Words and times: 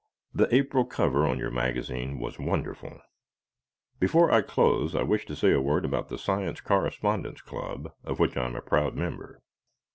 The 0.33 0.47
April 0.51 0.83
cover 0.85 1.27
on 1.27 1.37
your 1.37 1.51
magazine 1.51 2.17
was 2.17 2.39
wonderful. 2.39 3.01
Before 3.99 4.31
I 4.31 4.41
close 4.41 4.95
I 4.95 5.03
wish 5.03 5.27
to 5.27 5.35
say 5.35 5.51
a 5.51 5.61
word 5.61 5.85
about 5.85 6.09
the 6.09 6.17
Science 6.17 6.59
Correspondence 6.59 7.41
Club 7.41 7.93
of 8.03 8.17
which 8.17 8.35
I 8.35 8.45
am 8.47 8.55
a 8.55 8.63
proud 8.63 8.95
member. 8.95 9.43